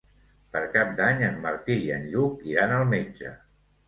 [0.55, 3.35] Per Cap d'Any en Martí i en Lluc iran al metge.